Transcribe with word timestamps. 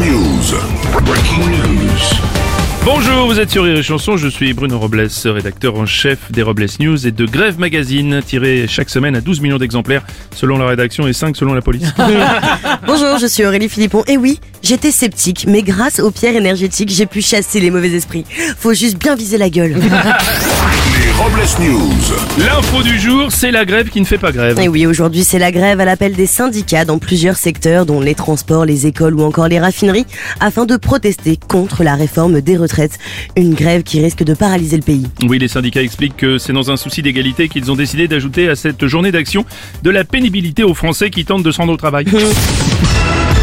News. 0.00 0.58
Breaking 1.04 1.50
news. 1.50 2.34
Bonjour, 2.84 3.26
vous 3.26 3.38
êtes 3.38 3.50
sur 3.50 3.62
Rire 3.62 3.78
et 3.78 3.82
Chanson, 3.82 4.16
je 4.16 4.26
suis 4.26 4.52
Bruno 4.52 4.76
Robles, 4.76 5.08
rédacteur 5.24 5.76
en 5.76 5.86
chef 5.86 6.32
des 6.32 6.42
Robles 6.42 6.66
News 6.80 7.06
et 7.06 7.12
de 7.12 7.24
Grève 7.26 7.60
Magazine, 7.60 8.20
tiré 8.26 8.66
chaque 8.66 8.90
semaine 8.90 9.14
à 9.14 9.20
12 9.20 9.40
millions 9.40 9.58
d'exemplaires 9.58 10.02
selon 10.34 10.58
la 10.58 10.66
rédaction 10.66 11.06
et 11.06 11.12
5 11.12 11.36
selon 11.36 11.54
la 11.54 11.62
police. 11.62 11.94
Bonjour, 12.86 13.18
je 13.18 13.26
suis 13.26 13.46
Aurélie 13.46 13.68
Philippon. 13.68 14.02
Et 14.08 14.16
oui, 14.16 14.40
j'étais 14.62 14.90
sceptique, 14.90 15.46
mais 15.48 15.62
grâce 15.62 16.00
aux 16.00 16.10
pierres 16.10 16.36
énergétiques, 16.36 16.90
j'ai 16.90 17.06
pu 17.06 17.22
chasser 17.22 17.60
les 17.60 17.70
mauvais 17.70 17.92
esprits. 17.92 18.24
Faut 18.58 18.74
juste 18.74 18.98
bien 18.98 19.14
viser 19.14 19.38
la 19.38 19.48
gueule. 19.48 19.76
Robles 21.24 21.40
News. 21.58 22.44
L'info 22.46 22.82
du 22.82 23.00
jour, 23.00 23.32
c'est 23.32 23.50
la 23.50 23.64
grève 23.64 23.88
qui 23.88 23.98
ne 23.98 24.04
fait 24.04 24.18
pas 24.18 24.30
grève. 24.30 24.58
Et 24.60 24.68
oui, 24.68 24.84
aujourd'hui, 24.84 25.24
c'est 25.24 25.38
la 25.38 25.52
grève 25.52 25.80
à 25.80 25.86
l'appel 25.86 26.12
des 26.12 26.26
syndicats 26.26 26.84
dans 26.84 26.98
plusieurs 26.98 27.36
secteurs, 27.36 27.86
dont 27.86 28.00
les 28.00 28.14
transports, 28.14 28.66
les 28.66 28.86
écoles 28.86 29.14
ou 29.14 29.22
encore 29.22 29.48
les 29.48 29.58
raffineries, 29.58 30.04
afin 30.40 30.66
de 30.66 30.76
protester 30.76 31.38
contre 31.38 31.82
la 31.82 31.94
réforme 31.94 32.42
des 32.42 32.58
retraites. 32.58 32.98
Une 33.36 33.54
grève 33.54 33.84
qui 33.84 34.02
risque 34.02 34.22
de 34.22 34.34
paralyser 34.34 34.76
le 34.76 34.82
pays. 34.82 35.06
Oui, 35.26 35.38
les 35.38 35.48
syndicats 35.48 35.82
expliquent 35.82 36.18
que 36.18 36.36
c'est 36.36 36.52
dans 36.52 36.70
un 36.70 36.76
souci 36.76 37.00
d'égalité 37.00 37.48
qu'ils 37.48 37.72
ont 37.72 37.76
décidé 37.76 38.06
d'ajouter 38.06 38.50
à 38.50 38.54
cette 38.54 38.86
journée 38.86 39.10
d'action 39.10 39.46
de 39.82 39.88
la 39.88 40.04
pénibilité 40.04 40.62
aux 40.62 40.74
Français 40.74 41.08
qui 41.08 41.24
tentent 41.24 41.42
de 41.42 41.52
se 41.52 41.56
rendre 41.56 41.72
au 41.72 41.78
travail. 41.78 42.04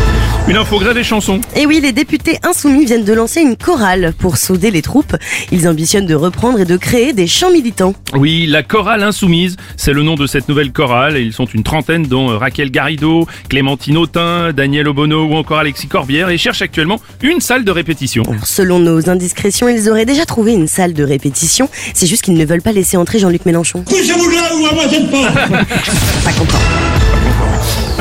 Une 0.51 0.57
info 0.57 0.79
grève 0.79 0.97
et 0.97 1.03
chanson. 1.05 1.39
Et 1.55 1.65
oui, 1.65 1.79
les 1.81 1.93
députés 1.93 2.37
insoumis 2.43 2.83
viennent 2.83 3.05
de 3.05 3.13
lancer 3.13 3.39
une 3.39 3.55
chorale 3.55 4.13
pour 4.19 4.35
souder 4.35 4.69
les 4.69 4.81
troupes. 4.81 5.15
Ils 5.49 5.65
ambitionnent 5.65 6.05
de 6.05 6.13
reprendre 6.13 6.59
et 6.59 6.65
de 6.65 6.75
créer 6.75 7.13
des 7.13 7.25
chants 7.25 7.51
militants. 7.51 7.93
Oui, 8.17 8.47
la 8.47 8.61
chorale 8.61 9.01
insoumise, 9.01 9.55
c'est 9.77 9.93
le 9.93 10.03
nom 10.03 10.15
de 10.15 10.27
cette 10.27 10.49
nouvelle 10.49 10.73
chorale. 10.73 11.17
Ils 11.17 11.31
sont 11.31 11.45
une 11.45 11.63
trentaine, 11.63 12.05
dont 12.05 12.37
Raquel 12.37 12.69
Garrido, 12.69 13.29
Clémentine 13.47 13.95
Autain, 13.95 14.51
Daniel 14.51 14.89
Obono 14.89 15.23
ou 15.23 15.35
encore 15.35 15.59
Alexis 15.59 15.87
Corbière, 15.87 16.29
et 16.29 16.37
cherchent 16.37 16.63
actuellement 16.63 16.99
une 17.21 17.39
salle 17.39 17.63
de 17.63 17.71
répétition. 17.71 18.23
Alors, 18.27 18.45
selon 18.45 18.79
nos 18.79 19.09
indiscrétions, 19.09 19.69
ils 19.69 19.89
auraient 19.89 20.05
déjà 20.05 20.25
trouvé 20.25 20.51
une 20.51 20.67
salle 20.67 20.91
de 20.91 21.05
répétition. 21.05 21.69
C'est 21.93 22.07
juste 22.07 22.23
qu'ils 22.25 22.33
ne 22.33 22.43
veulent 22.43 22.61
pas 22.61 22.73
laisser 22.73 22.97
entrer 22.97 23.19
Jean-Luc 23.19 23.45
Mélenchon. 23.45 23.83
Poussez-vous 23.83 24.29
de 24.29 24.35
là 24.35 24.49
ou 24.53 24.67
à 24.67 24.73
moi 24.73 25.63
Pas 26.25 26.33
content. 26.33 26.59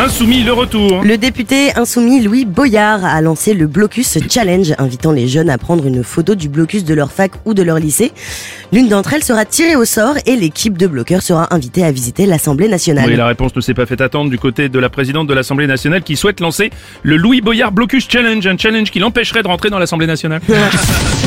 Insoumis, 0.02 0.44
le 0.44 0.54
retour. 0.54 1.02
Le 1.04 1.18
député 1.18 1.76
insoumis 1.76 2.22
Louis 2.22 2.46
Boyard 2.46 3.04
a 3.04 3.20
lancé 3.20 3.52
le 3.52 3.66
Blocus 3.66 4.16
Challenge, 4.30 4.72
invitant 4.78 5.12
les 5.12 5.28
jeunes 5.28 5.50
à 5.50 5.58
prendre 5.58 5.84
une 5.84 6.02
photo 6.02 6.34
du 6.34 6.48
blocus 6.48 6.84
de 6.84 6.94
leur 6.94 7.12
fac 7.12 7.32
ou 7.44 7.52
de 7.52 7.62
leur 7.62 7.78
lycée. 7.78 8.10
L'une 8.72 8.88
d'entre 8.88 9.12
elles 9.12 9.22
sera 9.22 9.44
tirée 9.44 9.76
au 9.76 9.84
sort 9.84 10.14
et 10.24 10.36
l'équipe 10.36 10.78
de 10.78 10.86
bloqueurs 10.86 11.20
sera 11.20 11.54
invitée 11.54 11.84
à 11.84 11.92
visiter 11.92 12.24
l'Assemblée 12.24 12.66
nationale. 12.66 13.10
Oui, 13.10 13.14
la 13.14 13.26
réponse 13.26 13.54
ne 13.54 13.60
s'est 13.60 13.74
pas 13.74 13.84
fait 13.84 14.00
attendre 14.00 14.30
du 14.30 14.38
côté 14.38 14.70
de 14.70 14.78
la 14.78 14.88
présidente 14.88 15.26
de 15.26 15.34
l'Assemblée 15.34 15.66
nationale 15.66 16.02
qui 16.02 16.16
souhaite 16.16 16.40
lancer 16.40 16.70
le 17.02 17.18
Louis 17.18 17.42
Boyard 17.42 17.70
Blocus 17.70 18.08
Challenge, 18.08 18.46
un 18.46 18.56
challenge 18.56 18.90
qui 18.90 19.00
l'empêcherait 19.00 19.42
de 19.42 19.48
rentrer 19.48 19.68
dans 19.68 19.78
l'Assemblée 19.78 20.06
nationale. 20.06 20.40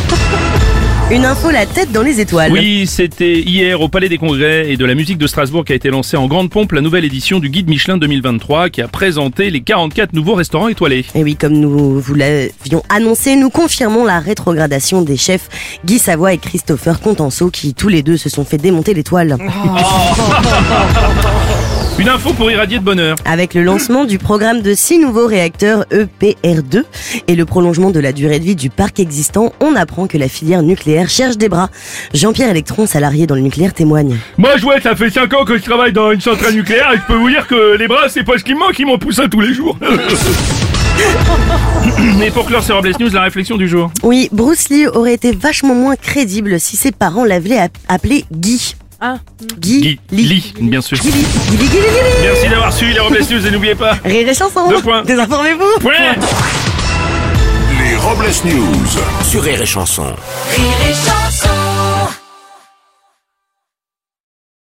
Une 1.13 1.25
info 1.25 1.51
la 1.51 1.67
tête 1.67 1.91
dans 1.91 2.01
les 2.01 2.19
étoiles. 2.19 2.51
Oui, 2.51 2.87
c'était 2.87 3.39
hier 3.39 3.79
au 3.81 3.87
Palais 3.87 4.09
des 4.09 4.17
Congrès 4.17 4.71
et 4.71 4.77
de 4.77 4.85
la 4.85 4.95
musique 4.95 5.19
de 5.19 5.27
Strasbourg 5.27 5.63
qu'a 5.63 5.75
été 5.75 5.91
lancée 5.91 6.17
en 6.17 6.25
grande 6.25 6.49
pompe 6.49 6.71
la 6.71 6.81
nouvelle 6.81 7.05
édition 7.05 7.37
du 7.37 7.51
Guide 7.51 7.69
Michelin 7.69 7.97
2023 7.97 8.71
qui 8.71 8.81
a 8.81 8.87
présenté 8.87 9.51
les 9.51 9.61
44 9.61 10.13
nouveaux 10.13 10.33
restaurants 10.33 10.69
étoilés. 10.69 11.05
Et 11.13 11.23
oui, 11.23 11.35
comme 11.35 11.53
nous 11.53 11.99
vous 11.99 12.15
l'avions 12.15 12.81
annoncé, 12.89 13.35
nous 13.35 13.51
confirmons 13.51 14.05
la 14.05 14.19
rétrogradation 14.19 15.03
des 15.03 15.15
chefs 15.15 15.49
Guy 15.85 15.99
Savoie 15.99 16.33
et 16.33 16.39
Christopher 16.39 16.99
Contenceau 16.99 17.51
qui 17.51 17.75
tous 17.75 17.89
les 17.89 18.01
deux 18.01 18.17
se 18.17 18.29
sont 18.29 18.43
fait 18.43 18.57
démonter 18.57 18.95
l'étoile. 18.95 19.37
Une 21.99 22.09
info 22.09 22.33
pour 22.33 22.49
irradier 22.51 22.79
de 22.79 22.83
bonheur. 22.83 23.15
Avec 23.23 23.53
le 23.53 23.63
lancement 23.63 24.03
du 24.05 24.17
programme 24.17 24.61
de 24.61 24.73
six 24.73 24.97
nouveaux 24.99 25.27
réacteurs 25.27 25.85
E 25.93 26.07
EPR2 26.21 26.83
et 27.27 27.35
le 27.35 27.45
prolongement 27.45 27.91
de 27.91 27.99
la 27.99 28.11
durée 28.11 28.39
de 28.39 28.45
vie 28.45 28.55
du 28.55 28.69
parc 28.71 28.99
existant, 28.99 29.53
on 29.61 29.75
apprend 29.75 30.07
que 30.07 30.17
la 30.17 30.27
filière 30.27 30.63
nucléaire 30.63 31.07
cherche 31.09 31.37
des 31.37 31.49
bras. 31.49 31.69
Jean-Pierre 32.13 32.49
Electron, 32.49 32.87
salarié 32.87 33.27
dans 33.27 33.35
le 33.35 33.41
nucléaire, 33.41 33.73
témoigne. 33.73 34.17
Moi, 34.37 34.57
je 34.57 34.63
vois, 34.63 34.81
ça 34.81 34.95
fait 34.95 35.09
5 35.11 35.31
ans 35.33 35.45
que 35.45 35.55
je 35.57 35.63
travaille 35.63 35.93
dans 35.93 36.11
une 36.11 36.19
centrale 36.21 36.55
nucléaire 36.55 36.91
et 36.93 36.97
je 36.97 37.01
peux 37.07 37.15
vous 37.17 37.29
dire 37.29 37.47
que 37.47 37.77
les 37.77 37.87
bras, 37.87 38.09
c'est 38.09 38.23
pas 38.23 38.37
ce 38.39 38.43
qui 38.43 38.53
me 38.55 38.59
manque, 38.59 38.77
ils 38.79 38.85
m'en 38.87 38.97
poussent 38.97 39.19
un 39.19 39.29
tous 39.29 39.41
les 39.41 39.53
jours. 39.53 39.77
Mais 42.17 42.29
pour 42.31 42.45
clore 42.45 42.63
ces 42.63 42.73
Robles 42.73 42.91
News, 42.99 43.09
la 43.13 43.21
réflexion 43.21 43.55
du 43.57 43.67
jour. 43.67 43.91
Oui, 44.03 44.29
Bruce 44.31 44.69
Lee 44.69 44.87
aurait 44.87 45.13
été 45.13 45.31
vachement 45.31 45.73
moins 45.75 45.95
crédible 45.95 46.59
si 46.59 46.75
ses 46.75 46.91
parents 46.91 47.25
l'avaient 47.25 47.57
app- 47.57 47.77
appelé 47.87 48.25
Guy. 48.31 48.75
Ah. 49.05 49.17
Guy, 49.59 49.81
Guy, 49.81 49.99
Lee. 50.11 50.23
Lee, 50.23 50.53
bien 50.61 50.79
sûr. 50.79 50.97
Guy. 50.97 51.09
Guy 51.11 51.57
Guy 51.57 51.67
Guy 51.67 51.75
Lee. 51.75 51.79
Merci 52.23 52.47
d'avoir 52.47 52.71
suivi 52.71 52.93
les 52.93 53.01
Robles 53.01 53.19
News 53.29 53.45
et 53.47 53.51
n'oubliez 53.51 53.75
pas. 53.75 53.97
Rire 54.05 54.29
et 54.29 54.33
chanson. 54.33 54.69
Deux 54.69 54.81
points. 54.81 55.03
Désinformez-vous. 55.03 55.79
Point 55.81 56.15
Les 57.81 57.97
Robles 57.97 58.31
News. 58.45 58.87
sur 59.29 59.43
Rire 59.43 59.61
et 59.61 59.65
Chanson. 59.65 60.03
Rire 60.03 60.65
et 60.89 60.93
chanson 60.93 61.52